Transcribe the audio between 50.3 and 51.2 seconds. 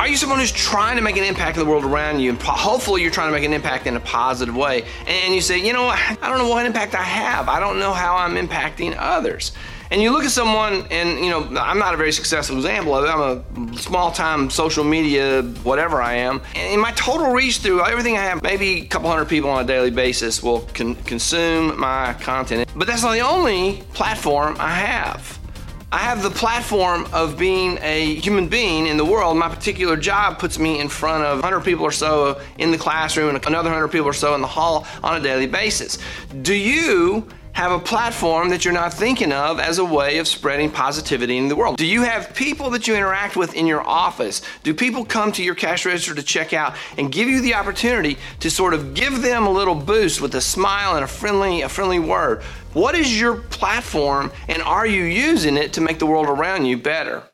a smile and a